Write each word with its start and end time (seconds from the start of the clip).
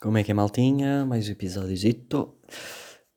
Como 0.00 0.16
é 0.16 0.22
que 0.22 0.30
é, 0.30 0.34
maltinha? 0.34 1.04
Mais 1.04 1.28
um 1.28 1.32
episódiozito. 1.32 2.38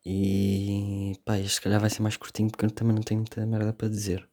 E 0.03 1.13
pá, 1.23 1.37
este 1.37 1.53
se 1.55 1.61
calhar 1.61 1.79
vai 1.79 1.91
ser 1.91 2.01
mais 2.01 2.17
curtinho 2.17 2.49
porque 2.49 2.65
eu 2.65 2.71
também 2.71 2.95
não 2.95 3.03
tenho 3.03 3.19
muita 3.19 3.45
merda 3.45 3.71
para 3.71 3.87
dizer. 3.87 4.27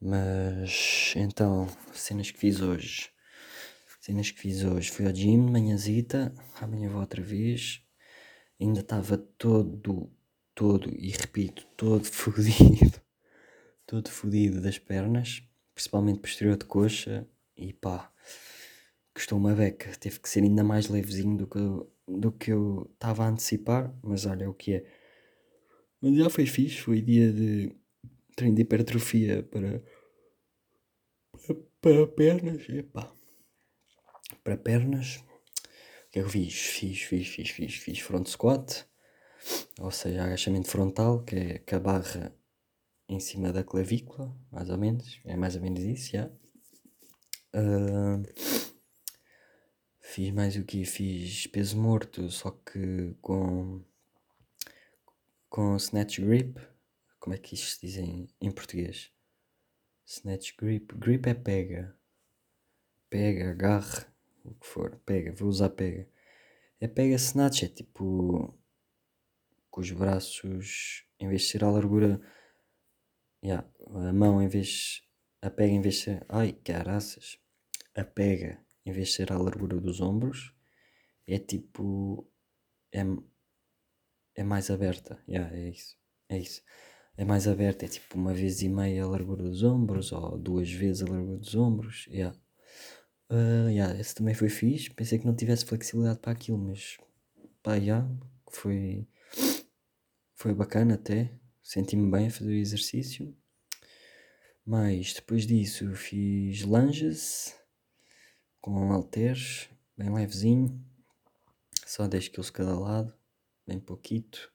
Mas 0.00 1.12
então, 1.16 1.68
cenas 1.92 2.30
que 2.30 2.38
fiz 2.38 2.62
hoje. 2.62 3.10
Cenas 4.00 4.30
que 4.30 4.40
fiz 4.40 4.64
hoje. 4.64 4.90
Fui 4.90 5.06
ao 5.06 5.12
gym 5.12 5.36
manhãzita. 5.50 6.34
Amanhã 6.62 6.88
vou 6.88 7.02
outra 7.02 7.20
vez. 7.20 7.82
Ainda 8.58 8.80
estava 8.80 9.18
todo, 9.18 10.10
todo, 10.54 10.90
e 10.96 11.10
repito, 11.10 11.66
todo 11.76 12.04
fodido. 12.10 13.02
Todo 13.86 14.08
fodido 14.08 14.62
das 14.62 14.78
pernas. 14.78 15.42
Principalmente 15.74 16.20
posterior 16.20 16.56
de 16.56 16.64
coxa. 16.64 17.28
E 17.54 17.74
pá 17.74 18.10
custou 19.18 19.36
uma 19.36 19.52
beca, 19.52 19.90
teve 19.98 20.20
que 20.20 20.28
ser 20.28 20.44
ainda 20.44 20.62
mais 20.62 20.88
levezinho 20.88 21.36
do 21.36 21.46
que, 21.48 21.58
do 22.06 22.30
que 22.30 22.52
eu 22.52 22.88
estava 22.94 23.24
a 23.24 23.28
antecipar, 23.28 23.92
mas 24.00 24.26
olha 24.26 24.44
é 24.44 24.48
o 24.48 24.54
que 24.54 24.74
é. 24.74 24.84
Mas 26.00 26.16
já 26.16 26.30
foi 26.30 26.46
fixe, 26.46 26.80
foi 26.80 27.00
dia 27.00 27.32
de 27.32 27.74
treino 28.36 28.54
de 28.54 28.62
hipertrofia 28.62 29.42
para, 29.42 29.82
para, 31.32 31.56
para 31.80 32.06
pernas, 32.06 32.68
epá. 32.68 33.12
Para 34.44 34.56
pernas, 34.56 35.16
o 35.16 36.10
que 36.12 36.20
é 36.20 36.22
que 36.22 36.26
eu 36.26 36.28
fiz? 36.28 36.54
Fiz, 36.54 37.02
fiz, 37.02 37.26
fiz, 37.26 37.50
fiz, 37.50 37.74
fiz 37.74 37.98
front 37.98 38.28
squat, 38.28 38.86
ou 39.80 39.90
seja, 39.90 40.22
agachamento 40.22 40.68
frontal, 40.68 41.24
que 41.24 41.34
é 41.34 41.58
com 41.58 41.74
a 41.74 41.80
barra 41.80 42.32
em 43.08 43.18
cima 43.18 43.52
da 43.52 43.64
clavícula, 43.64 44.32
mais 44.52 44.70
ou 44.70 44.78
menos, 44.78 45.20
é 45.24 45.36
mais 45.36 45.56
ou 45.56 45.62
menos 45.62 45.82
isso, 45.82 46.12
já. 46.12 46.30
Uh, 47.54 48.22
Fiz 50.18 50.32
mais 50.32 50.56
o 50.56 50.64
que? 50.64 50.84
Fiz 50.84 51.46
peso 51.46 51.80
morto, 51.80 52.28
só 52.28 52.50
que 52.50 53.14
com. 53.22 53.84
com 55.48 55.76
snatch 55.76 56.18
grip. 56.18 56.58
Como 57.20 57.36
é 57.36 57.38
que 57.38 57.54
isto 57.54 57.68
se 57.68 57.86
diz 57.86 57.96
em, 57.98 58.50
português? 58.50 59.12
Snatch 60.04 60.56
grip. 60.56 60.92
Grip 60.96 61.28
é 61.28 61.34
pega. 61.34 61.96
Pega, 63.08 63.52
agarre, 63.52 64.06
o 64.44 64.54
que 64.54 64.66
for. 64.66 65.00
Pega, 65.06 65.32
vou 65.36 65.48
usar 65.48 65.70
pega. 65.70 66.08
É 66.80 66.88
pega 66.88 67.14
snatch, 67.14 67.62
é 67.62 67.68
tipo. 67.68 68.58
com 69.70 69.80
os 69.80 69.92
braços. 69.92 71.06
em 71.20 71.28
vez 71.28 71.42
de 71.42 71.48
ser 71.48 71.62
a 71.62 71.70
largura. 71.70 72.20
Yeah, 73.40 73.64
a 73.86 74.12
mão 74.12 74.42
em 74.42 74.48
vez. 74.48 75.00
a 75.40 75.48
pega 75.48 75.72
em 75.72 75.80
vez 75.80 75.94
de 75.94 76.00
ser. 76.00 76.26
ai 76.28 76.54
caraças. 76.54 77.38
A 77.94 78.02
pega 78.02 78.66
em 78.88 78.92
vez 78.92 79.08
de 79.08 79.14
ser 79.14 79.32
à 79.32 79.38
largura 79.38 79.78
dos 79.80 80.00
ombros, 80.00 80.54
é 81.26 81.38
tipo. 81.38 82.26
É, 82.92 83.04
é 84.34 84.42
mais 84.42 84.70
aberta. 84.70 85.22
Yeah, 85.28 85.54
é 85.54 85.68
isso. 85.68 85.96
É 86.28 86.38
isso. 86.38 86.62
É 87.16 87.24
mais 87.24 87.46
aberta, 87.46 87.84
é 87.84 87.88
tipo 87.88 88.16
uma 88.16 88.32
vez 88.32 88.62
e 88.62 88.68
meia 88.68 89.04
a 89.04 89.08
largura 89.08 89.42
dos 89.42 89.62
ombros, 89.62 90.12
ou 90.12 90.38
duas 90.38 90.70
vezes 90.70 91.02
a 91.02 91.10
largura 91.10 91.38
dos 91.38 91.54
ombros. 91.54 92.06
Yeah. 92.06 92.36
Uh, 93.30 93.68
yeah, 93.68 93.98
esse 94.00 94.14
também 94.14 94.34
foi 94.34 94.48
fixe. 94.48 94.90
Pensei 94.90 95.18
que 95.18 95.26
não 95.26 95.36
tivesse 95.36 95.66
flexibilidade 95.66 96.20
para 96.20 96.32
aquilo, 96.32 96.56
mas 96.58 96.96
pá, 97.62 97.74
yeah, 97.74 98.08
foi, 98.50 99.06
foi 100.34 100.54
bacana 100.54 100.94
até. 100.94 101.30
Senti-me 101.62 102.10
bem 102.10 102.28
a 102.28 102.30
fazer 102.30 102.52
o 102.52 102.54
exercício. 102.54 103.36
Mas 104.64 105.12
depois 105.14 105.46
disso 105.46 105.94
fiz 105.94 106.62
lunges 106.62 107.57
com 108.60 108.92
halteres, 108.92 109.68
bem 109.96 110.12
levezinho, 110.12 110.84
só 111.86 112.06
10 112.06 112.28
kg 112.28 112.52
cada 112.52 112.78
lado, 112.78 113.14
bem 113.66 113.78
pouquito, 113.78 114.52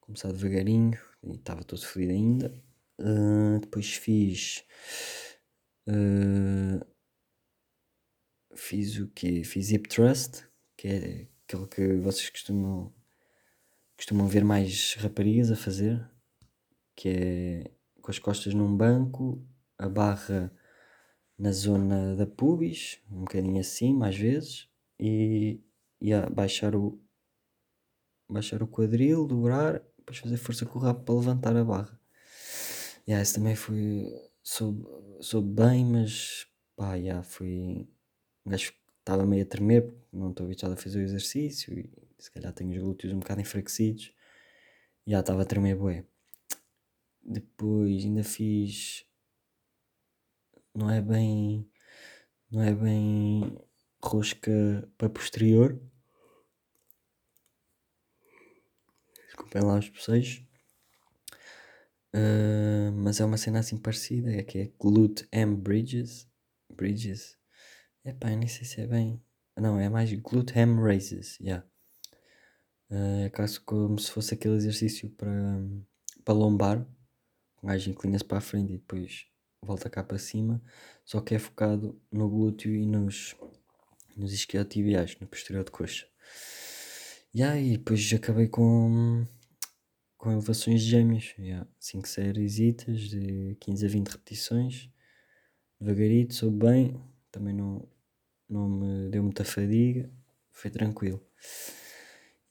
começar 0.00 0.32
devagarinho, 0.32 0.98
e 1.22 1.34
estava 1.34 1.64
todo 1.64 1.84
feliz 1.84 2.10
ainda. 2.10 2.62
Uh, 2.98 3.58
depois 3.60 3.94
fiz. 3.94 4.64
Uh, 5.88 6.84
fiz 8.54 8.98
o 8.98 9.08
que? 9.08 9.44
Fiz 9.44 9.70
hip 9.70 9.88
thrust, 9.88 10.44
que 10.76 10.88
é 10.88 11.28
aquele 11.46 11.66
que 11.68 11.96
vocês 12.00 12.28
costumam, 12.28 12.92
costumam 13.96 14.26
ver 14.26 14.44
mais 14.44 14.94
raparigas 14.94 15.50
a 15.50 15.56
fazer, 15.56 16.06
que 16.94 17.08
é 17.08 17.70
com 18.00 18.10
as 18.10 18.18
costas 18.18 18.52
num 18.52 18.76
banco, 18.76 19.46
a 19.78 19.88
barra 19.88 20.52
na 21.42 21.50
zona 21.50 22.14
da 22.14 22.24
pubis, 22.24 23.00
um 23.10 23.22
bocadinho 23.22 23.58
acima 23.58 24.06
às 24.06 24.16
vezes, 24.16 24.68
e, 24.96 25.60
e 26.00 26.12
a 26.12 26.30
baixar 26.30 26.76
o, 26.76 27.00
baixar 28.30 28.62
o 28.62 28.68
quadril, 28.68 29.26
dobrar, 29.26 29.82
depois 29.98 30.18
fazer 30.18 30.36
força 30.36 30.64
com 30.64 30.78
o 30.78 30.82
rabo 30.82 31.00
para 31.02 31.14
levantar 31.16 31.56
a 31.56 31.64
barra. 31.64 32.00
Yeah, 33.08 33.20
esse 33.20 33.34
também 33.34 33.56
foi. 33.56 34.06
Soube, 34.40 34.86
soube 35.20 35.52
bem, 35.52 35.84
mas 35.84 36.46
pá, 36.76 36.94
yeah, 36.94 37.26
gajo 38.46 38.72
estava 39.00 39.26
meio 39.26 39.42
a 39.42 39.46
tremer 39.46 39.82
porque 39.82 40.16
não 40.16 40.30
estou 40.30 40.46
habituado 40.46 40.74
a 40.74 40.76
fazer 40.76 41.00
o 41.00 41.02
exercício 41.02 41.76
e 41.76 41.90
se 42.18 42.30
calhar 42.30 42.52
tenho 42.52 42.70
os 42.70 42.78
glúteos 42.78 43.12
um 43.12 43.18
bocado 43.18 43.40
enfraquecidos. 43.40 44.14
E 45.04 45.10
yeah, 45.10 45.20
estava 45.20 45.42
a 45.42 45.44
tremer 45.44 45.74
bué. 45.74 46.04
Depois 47.20 48.04
ainda 48.04 48.22
fiz 48.22 49.04
não 50.74 50.90
é 50.90 51.00
bem 51.00 51.68
não 52.50 52.62
é 52.62 52.74
bem 52.74 53.58
rosca 54.02 54.52
para 54.98 55.08
posterior. 55.08 55.80
Desculpem 59.26 59.62
lá 59.62 59.78
os 59.78 59.88
bocejos. 59.88 60.44
Uh, 62.14 62.92
mas 62.92 63.20
é 63.20 63.24
uma 63.24 63.38
cena 63.38 63.60
assim 63.60 63.78
parecida, 63.78 64.30
é 64.30 64.42
que 64.42 64.58
é 64.58 64.72
Glute 64.78 65.26
M 65.32 65.56
Bridges. 65.56 66.28
Bridges. 66.70 67.38
Epá, 68.04 68.30
eu 68.32 68.36
nem 68.36 68.48
sei 68.48 68.66
se 68.66 68.80
é 68.82 68.86
bem. 68.86 69.22
Não, 69.56 69.78
é 69.78 69.88
mais 69.88 70.12
Glute 70.12 70.58
Ham 70.58 70.82
Raises. 70.82 71.38
Yeah. 71.40 71.66
Uh, 72.90 73.24
é 73.26 73.30
quase 73.30 73.60
como 73.60 73.98
se 73.98 74.10
fosse 74.10 74.34
aquele 74.34 74.56
exercício 74.56 75.08
para, 75.10 75.30
para 76.24 76.34
lombar. 76.34 76.86
O 77.62 77.66
gajo 77.66 77.90
inclina-se 77.90 78.24
para 78.24 78.38
a 78.38 78.42
frente 78.42 78.74
e 78.74 78.78
depois 78.78 79.31
volta 79.62 79.88
cá 79.88 80.02
para 80.02 80.18
cima, 80.18 80.60
só 81.04 81.20
que 81.20 81.34
é 81.34 81.38
focado 81.38 82.00
no 82.10 82.28
glúteo 82.28 82.74
e 82.74 82.84
nos, 82.84 83.34
nos 84.16 84.32
isquiotibiais, 84.32 85.16
no 85.20 85.26
posterior 85.26 85.64
de 85.64 85.70
coxa. 85.70 86.06
E 87.32 87.42
aí, 87.42 87.78
depois 87.78 88.12
acabei 88.12 88.48
com, 88.48 89.26
com 90.18 90.32
elevações 90.32 90.82
de 90.82 90.90
gêmeos, 90.90 91.34
yeah, 91.38 91.66
5 91.78 92.06
séries 92.08 92.54
de 92.54 93.56
15 93.60 93.86
a 93.86 93.88
20 93.88 94.08
repetições, 94.08 94.90
devagarito, 95.80 96.34
soube 96.34 96.66
bem, 96.66 97.00
também 97.30 97.54
não, 97.54 97.88
não 98.48 98.68
me 98.68 99.08
deu 99.10 99.22
muita 99.22 99.44
fadiga, 99.44 100.10
foi 100.50 100.70
tranquilo. 100.70 101.24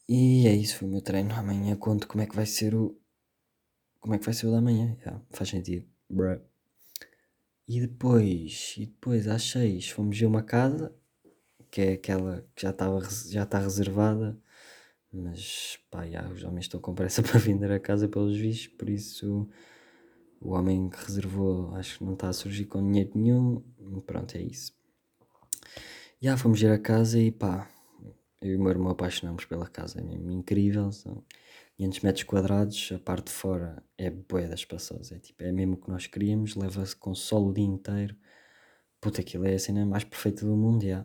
E 0.09 0.47
é 0.47 0.53
isso, 0.53 0.77
foi 0.77 0.87
o 0.87 0.91
meu 0.91 1.01
treino. 1.01 1.33
Amanhã 1.35 1.75
conto 1.75 2.07
como 2.07 2.21
é 2.21 2.25
que 2.25 2.35
vai 2.35 2.45
ser 2.45 2.75
o. 2.75 2.99
Como 3.99 4.15
é 4.15 4.17
que 4.19 4.25
vai 4.25 4.33
ser 4.33 4.47
o 4.47 4.51
da 4.51 4.59
manhã. 4.59 4.97
Yeah, 4.99 5.23
faz 5.31 5.49
sentido. 5.49 5.87
Bruh. 6.09 6.50
E 7.73 7.79
depois, 7.79 8.75
e 8.77 8.85
depois 8.85 9.29
às 9.29 9.43
seis 9.43 9.89
fomos 9.89 10.19
ver 10.19 10.25
uma 10.25 10.43
casa, 10.43 10.93
que 11.71 11.79
é 11.79 11.93
aquela 11.93 12.45
que 12.53 12.63
já 12.63 12.71
estava 12.71 12.99
já 13.29 13.43
está 13.43 13.59
reservada, 13.59 14.37
mas 15.09 15.79
pá, 15.89 16.05
já, 16.05 16.27
os 16.27 16.43
homens 16.43 16.65
estão 16.65 16.81
com 16.81 16.93
pressa 16.93 17.23
para 17.23 17.39
vender 17.39 17.71
a 17.71 17.79
casa 17.79 18.09
pelos 18.09 18.35
vistos, 18.35 18.67
por 18.67 18.89
isso 18.89 19.47
o 20.41 20.49
homem 20.51 20.89
que 20.89 20.97
reservou 20.97 21.73
acho 21.75 21.99
que 21.99 22.03
não 22.03 22.11
está 22.15 22.27
a 22.27 22.33
surgir 22.33 22.65
com 22.65 22.85
dinheiro 22.85 23.11
nenhum, 23.15 23.63
pronto, 24.05 24.35
é 24.35 24.41
isso. 24.41 24.73
Já 26.19 26.35
fomos 26.35 26.59
ver 26.59 26.73
a 26.73 26.77
casa 26.77 27.17
e 27.21 27.31
pá, 27.31 27.71
eu 28.41 28.51
e 28.51 28.55
o 28.57 28.59
meu 28.59 28.71
irmão 28.71 28.91
apaixonamos 28.91 29.45
pela 29.45 29.69
casa, 29.69 30.01
é 30.01 30.03
incrível, 30.03 30.91
são 30.91 31.23
500 31.81 31.99
metros 32.01 32.23
quadrados, 32.25 32.91
a 32.93 32.99
parte 32.99 33.25
de 33.25 33.31
fora 33.31 33.83
é 33.97 34.11
bué 34.11 34.47
das 34.47 34.59
espaçosa, 34.59 35.15
é 35.15 35.19
tipo, 35.19 35.41
é 35.41 35.51
mesmo 35.51 35.73
o 35.73 35.77
que 35.77 35.89
nós 35.89 36.05
queríamos, 36.05 36.55
leva-se 36.55 36.95
com 36.95 37.15
sol 37.15 37.47
o 37.47 37.53
dia 37.53 37.65
inteiro, 37.65 38.15
puta, 38.99 39.21
aquilo 39.21 39.47
é 39.47 39.55
a 39.55 39.59
cena 39.59 39.83
mais 39.83 40.03
perfeita 40.03 40.45
do 40.45 40.55
mundo, 40.55 40.85
já. 40.85 41.01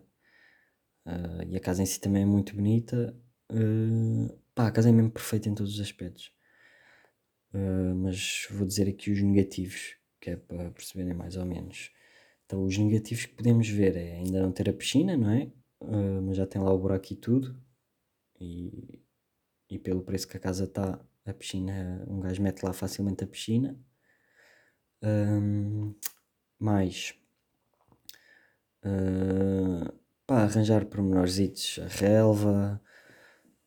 Uh, 1.06 1.42
e 1.48 1.56
a 1.56 1.60
casa 1.60 1.82
em 1.82 1.86
si 1.86 1.98
também 1.98 2.24
é 2.24 2.26
muito 2.26 2.54
bonita, 2.54 3.16
uh, 3.52 4.38
pá, 4.54 4.66
a 4.66 4.70
casa 4.70 4.90
é 4.90 4.92
mesmo 4.92 5.10
perfeita 5.10 5.48
em 5.48 5.54
todos 5.54 5.74
os 5.74 5.80
aspectos. 5.80 6.30
Uh, 7.54 7.94
mas 7.94 8.46
vou 8.50 8.66
dizer 8.66 8.86
aqui 8.86 9.10
os 9.10 9.22
negativos, 9.22 9.96
que 10.20 10.30
é 10.30 10.36
para 10.36 10.70
perceberem 10.72 11.14
mais 11.14 11.36
ou 11.36 11.46
menos. 11.46 11.90
Então, 12.44 12.62
os 12.62 12.76
negativos 12.76 13.24
que 13.24 13.34
podemos 13.34 13.66
ver 13.66 13.96
é 13.96 14.16
ainda 14.16 14.42
não 14.42 14.52
ter 14.52 14.68
a 14.68 14.74
piscina, 14.74 15.16
não 15.16 15.30
é? 15.30 15.50
Mas 16.22 16.36
já 16.36 16.46
tem 16.46 16.60
lá 16.60 16.72
o 16.72 16.78
buraco 16.78 17.12
e 17.12 17.16
tudo. 17.16 17.56
E 18.40 19.05
e 19.68 19.78
pelo 19.78 20.02
preço 20.02 20.28
que 20.28 20.36
a 20.36 20.40
casa 20.40 20.64
está, 20.64 21.00
a 21.24 21.32
piscina, 21.32 22.04
um 22.08 22.20
gajo 22.20 22.42
mete 22.42 22.62
lá 22.62 22.72
facilmente 22.72 23.24
a 23.24 23.26
piscina. 23.26 23.78
Um, 25.02 25.94
mais 26.58 27.14
uh, 28.84 29.92
pá, 30.26 30.42
arranjar 30.44 30.86
pormenorzitos, 30.86 31.78
a 31.82 31.86
relva, 31.88 32.80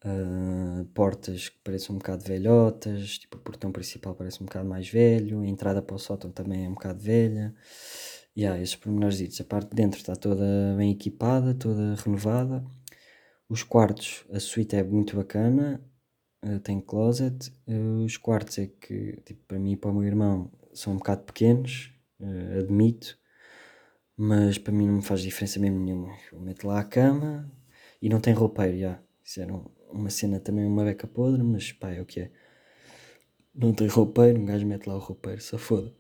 uh, 0.06 0.86
portas 0.94 1.50
que 1.50 1.60
parecem 1.60 1.96
um 1.96 2.00
bocado 2.00 2.24
velhotas, 2.24 3.20
tipo 3.20 3.38
o 3.38 3.42
portão 3.42 3.72
principal 3.72 4.16
parece 4.16 4.42
um 4.42 4.46
bocado 4.46 4.68
mais 4.68 4.90
velho, 4.90 5.42
a 5.42 5.48
entrada 5.48 5.82
para 5.82 5.96
o 5.96 6.00
sótão 6.00 6.32
também 6.32 6.66
é 6.66 6.70
um 6.70 6.74
bocado 6.74 7.00
velha. 7.00 7.54
E 8.36 8.42
yeah, 8.42 8.62
esses 8.62 8.76
pormenorzitos, 8.76 9.42
a 9.42 9.44
parte 9.44 9.70
de 9.70 9.76
dentro 9.76 10.00
está 10.00 10.16
toda 10.16 10.46
bem 10.78 10.92
equipada, 10.92 11.54
toda 11.54 11.96
renovada. 11.96 12.64
Os 13.50 13.64
quartos, 13.64 14.24
a 14.32 14.40
suíte 14.40 14.76
é 14.76 14.84
muito 14.84 15.16
bacana, 15.18 15.84
uh, 16.44 16.60
tem 16.60 16.80
closet. 16.80 17.52
Uh, 17.68 18.04
os 18.04 18.18
quartos 18.18 18.58
é 18.58 18.68
que, 18.68 19.20
tipo, 19.26 19.42
para 19.48 19.60
mim 19.60 19.74
e 19.74 19.78
para 19.78 19.92
o 19.92 19.94
meu 19.94 20.04
irmão, 20.04 20.52
são 20.74 20.94
um 20.94 20.98
bocado 20.98 21.24
pequenos, 21.24 21.92
uh, 22.20 22.60
admito, 22.60 23.18
mas 24.16 24.58
para 24.58 24.74
mim 24.74 24.88
não 24.88 24.96
me 24.96 25.02
faz 25.02 25.22
diferença 25.22 25.60
mesmo 25.60 25.80
nenhuma. 25.80 26.16
Eu 26.32 26.40
meto 26.40 26.68
lá 26.68 26.80
a 26.80 26.84
cama 26.84 27.52
e 28.02 28.10
não 28.10 28.20
tem 28.20 28.34
roupeiro, 28.34 28.78
já. 28.78 29.00
Isso 29.24 29.42
era 29.42 29.54
uma 29.92 30.10
cena 30.10 30.40
também, 30.40 30.66
uma 30.66 30.84
beca 30.84 31.08
podre, 31.08 31.44
mas 31.44 31.72
pá, 31.72 31.92
é 31.92 32.02
o 32.02 32.06
que 32.06 32.22
é. 32.22 32.32
Não 33.54 33.74
tem 33.74 33.88
roupeiro, 33.88 34.40
um 34.40 34.46
gajo 34.46 34.66
mete 34.66 34.88
lá 34.88 34.96
o 34.96 35.00
roupeiro, 35.00 35.42
só 35.42 35.58
foda. 35.58 35.94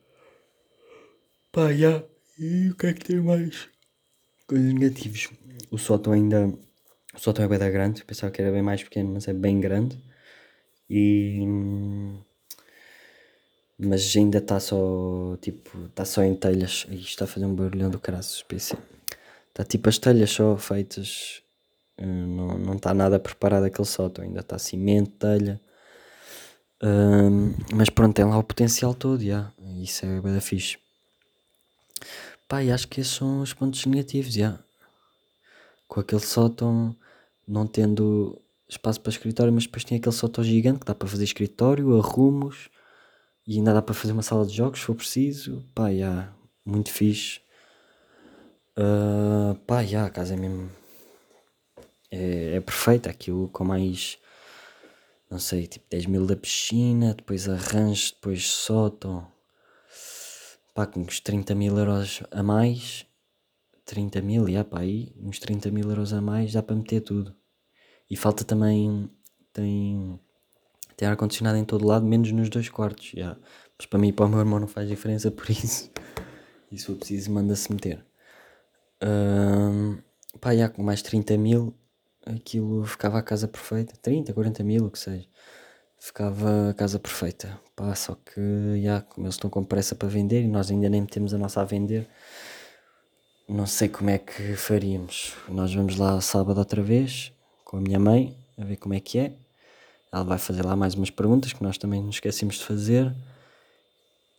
Pá, 1.51 1.73
já. 1.73 2.03
E 2.37 2.69
o 2.69 2.75
que 2.75 2.87
é 2.87 2.93
que 2.93 3.03
tem 3.03 3.19
mais? 3.19 3.67
Coisas 4.47 4.73
negativas. 4.73 5.29
O 5.69 5.77
sótão 5.77 6.13
ainda. 6.13 6.53
O 7.13 7.19
sótão 7.19 7.43
é 7.43 7.47
bem 7.47 7.59
grande. 7.71 8.05
Pensava 8.05 8.31
que 8.31 8.41
era 8.41 8.51
bem 8.51 8.61
mais 8.61 8.83
pequeno, 8.83 9.13
mas 9.13 9.27
é 9.27 9.33
bem 9.33 9.59
grande. 9.59 10.01
E. 10.89 11.45
Mas 13.77 14.15
ainda 14.15 14.39
está 14.39 14.59
só. 14.59 15.37
Tipo, 15.41 15.85
está 15.85 16.05
só 16.05 16.23
em 16.23 16.35
telhas. 16.35 16.85
E 16.89 16.95
está 16.95 17.25
a 17.25 17.27
fazer 17.27 17.45
um 17.45 17.55
barulhão 17.55 17.89
do 17.89 17.99
caraças, 17.99 18.41
PC. 18.43 18.77
Está 19.49 19.63
tipo 19.63 19.89
as 19.89 19.97
telhas 19.97 20.31
só 20.31 20.57
feitas. 20.57 21.41
Eh, 21.97 22.05
não, 22.05 22.75
está 22.75 22.93
nada 22.93 23.19
preparado 23.19 23.65
aquele 23.65 23.87
sótão. 23.87 24.23
Ainda 24.23 24.41
está 24.41 24.57
cimento, 24.57 25.11
telha. 25.11 25.61
Um, 26.81 27.53
mas 27.75 27.89
pronto, 27.89 28.15
tem 28.15 28.25
lá 28.25 28.37
o 28.37 28.43
potencial 28.43 28.93
todo, 28.93 29.23
já. 29.23 29.51
Isso 29.81 30.05
é 30.05 30.21
bem 30.21 30.33
da 30.33 30.41
fixe. 30.41 30.77
Pá, 32.47 32.63
e 32.63 32.71
acho 32.71 32.87
que 32.87 33.01
esses 33.01 33.13
são 33.13 33.41
os 33.41 33.53
pontos 33.53 33.85
negativos, 33.85 34.33
já. 34.33 34.57
Com 35.87 35.99
aquele 35.99 36.21
sótão 36.21 36.95
não 37.47 37.67
tendo 37.67 38.39
espaço 38.69 39.01
para 39.01 39.09
escritório, 39.09 39.51
mas 39.51 39.63
depois 39.63 39.83
tem 39.83 39.97
aquele 39.97 40.15
sótão 40.15 40.43
gigante 40.43 40.79
que 40.79 40.85
dá 40.85 40.95
para 40.95 41.07
fazer 41.07 41.23
escritório, 41.23 41.97
arrumos 41.97 42.69
e 43.45 43.57
ainda 43.57 43.73
dá 43.73 43.81
para 43.81 43.95
fazer 43.95 44.13
uma 44.13 44.21
sala 44.21 44.45
de 44.45 44.55
jogos 44.55 44.79
se 44.79 44.85
for 44.85 44.95
preciso. 44.95 45.65
Pá, 45.73 45.93
já, 45.93 46.31
muito 46.65 46.91
fixe. 46.91 47.41
Uh, 48.77 49.55
pá, 49.65 49.83
já, 49.83 50.05
a 50.05 50.09
casa 50.09 50.35
é 50.35 50.37
mesmo. 50.37 50.69
É, 52.11 52.55
é 52.55 52.61
perfeita, 52.61 53.09
aquilo 53.09 53.49
com 53.49 53.63
mais. 53.63 54.17
Não 55.29 55.39
sei, 55.39 55.67
tipo 55.67 55.85
10 55.89 56.05
mil 56.07 56.25
da 56.25 56.35
piscina, 56.35 57.13
depois 57.13 57.47
arranjo, 57.49 58.13
depois 58.15 58.47
sótão 58.47 59.27
pá, 60.79 60.85
com 60.85 61.01
uns 61.01 61.19
30 61.19 61.53
mil 61.55 61.77
euros 61.77 62.23
a 62.31 62.41
mais, 62.41 63.05
30 63.85 64.21
mil, 64.21 64.47
já 64.47 64.63
pá, 64.63 64.79
aí, 64.79 65.13
uns 65.19 65.37
30 65.37 65.69
mil 65.71 65.89
euros 65.89 66.13
a 66.13 66.21
mais 66.21 66.53
dá 66.53 66.63
para 66.63 66.75
meter 66.75 67.01
tudo. 67.01 67.35
E 68.09 68.15
falta 68.15 68.43
também, 68.43 69.09
tem, 69.53 70.19
tem 70.97 71.07
ar-condicionado 71.07 71.57
em 71.57 71.65
todo 71.65 71.85
lado, 71.85 72.05
menos 72.05 72.31
nos 72.31 72.49
dois 72.49 72.69
quartos, 72.69 73.11
já. 73.15 73.37
Mas 73.77 73.85
para 73.85 73.99
mim 73.99 74.09
e 74.09 74.13
para 74.13 74.25
o 74.25 74.29
meu 74.29 74.39
irmão 74.39 74.59
não 74.59 74.67
faz 74.67 74.87
diferença, 74.87 75.31
por 75.31 75.49
isso, 75.51 75.91
e 76.71 76.77
se 76.77 76.91
preciso, 76.93 77.31
manda-se 77.31 77.71
meter. 77.71 78.05
Um, 79.03 79.97
pá, 80.41 80.55
já 80.55 80.69
com 80.69 80.83
mais 80.83 81.01
30 81.01 81.37
mil, 81.37 81.73
aquilo 82.25 82.83
ficava 82.85 83.19
a 83.19 83.23
casa 83.23 83.47
perfeita, 83.47 83.93
30, 84.01 84.33
40 84.33 84.63
mil, 84.63 84.85
o 84.85 84.91
que 84.91 84.99
seja 84.99 85.27
ficava 85.99 86.69
a 86.69 86.73
casa 86.73 86.97
perfeita. 86.97 87.59
Pá, 87.75 87.93
só 87.93 88.15
que, 88.15 88.81
já, 88.81 89.01
como 89.01 89.27
eles 89.27 89.35
estão 89.35 89.49
com 89.49 89.63
pressa 89.63 89.93
para 89.95 90.07
vender 90.07 90.41
e 90.41 90.47
nós 90.47 90.71
ainda 90.71 90.89
nem 90.89 91.05
temos 91.05 91.33
a 91.33 91.37
nossa 91.37 91.61
a 91.61 91.65
vender, 91.65 92.07
não 93.47 93.65
sei 93.67 93.89
como 93.89 94.09
é 94.09 94.17
que 94.17 94.55
faríamos. 94.55 95.33
Nós 95.49 95.73
vamos 95.73 95.97
lá 95.97 96.19
sábado 96.21 96.57
outra 96.59 96.81
vez 96.81 97.33
com 97.69 97.77
a 97.77 97.81
minha 97.81 97.99
mãe, 97.99 98.35
a 98.57 98.63
ver 98.63 98.77
como 98.77 98.95
é 98.95 98.99
que 98.99 99.19
é. 99.19 99.31
Ela 100.11 100.23
vai 100.23 100.39
fazer 100.39 100.65
lá 100.65 100.75
mais 100.75 100.95
umas 100.95 101.11
perguntas 101.11 101.53
que 101.53 101.61
nós 101.61 101.77
também 101.77 102.01
nos 102.01 102.15
esquecemos 102.15 102.55
de 102.55 102.63
fazer. 102.63 103.15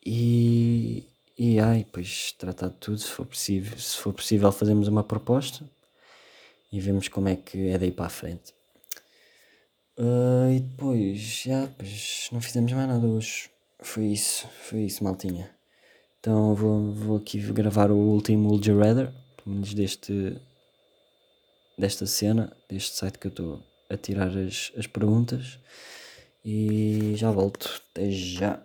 E, 0.05 1.07
e 1.39 1.61
ai, 1.61 1.87
pois 1.93 2.33
tratar 2.33 2.71
de 2.71 2.75
tudo, 2.75 2.99
se 2.99 3.07
for 3.07 3.25
possível, 3.25 3.79
se 3.79 3.97
for 3.99 4.13
possível 4.13 4.51
fazemos 4.51 4.89
uma 4.89 5.05
proposta 5.05 5.65
e 6.73 6.81
vemos 6.81 7.07
como 7.07 7.29
é 7.29 7.37
que 7.37 7.69
é 7.69 7.79
daí 7.79 7.93
para 7.93 8.07
a 8.07 8.09
frente. 8.09 8.53
Uh, 9.97 10.51
e 10.57 10.59
depois, 10.59 11.21
já, 11.21 11.69
pois 11.79 12.29
não 12.33 12.41
fizemos 12.41 12.73
mais 12.73 12.89
nada 12.89 13.07
hoje. 13.07 13.49
Foi 13.79 14.07
isso, 14.07 14.49
foi 14.69 14.81
isso, 14.81 15.05
maltinha. 15.05 15.49
Então 16.19 16.53
vou, 16.57 16.93
vou 16.93 17.17
aqui 17.19 17.39
gravar 17.53 17.93
o 17.93 17.97
último 17.97 18.49
Would 18.49 18.73
Rather, 18.73 19.13
pelo 19.37 19.55
menos 19.55 19.73
deste, 19.73 20.37
desta 21.79 22.07
cena, 22.07 22.53
deste 22.69 22.97
site 22.97 23.19
que 23.19 23.27
eu 23.27 23.31
estou 23.31 23.63
a 23.89 23.97
tirar 23.97 24.37
as, 24.37 24.73
as 24.77 24.87
perguntas. 24.87 25.59
E 26.45 27.15
já 27.17 27.31
volto. 27.31 27.83
Até 27.91 28.11
já. 28.11 28.63